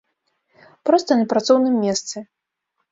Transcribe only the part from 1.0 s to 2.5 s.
на працоўным месцы.